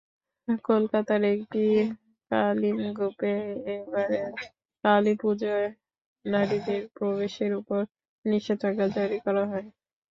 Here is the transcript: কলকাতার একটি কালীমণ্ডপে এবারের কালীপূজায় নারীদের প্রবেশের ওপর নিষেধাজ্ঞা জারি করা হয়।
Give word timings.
কলকাতার 0.67 1.21
একটি 1.33 1.63
কালীমণ্ডপে 2.31 3.33
এবারের 3.75 4.29
কালীপূজায় 4.83 5.67
নারীদের 6.25 6.81
প্রবেশের 6.95 7.51
ওপর 7.59 7.81
নিষেধাজ্ঞা 8.25 8.87
জারি 8.95 9.17
করা 9.25 9.43
হয়। 9.51 9.67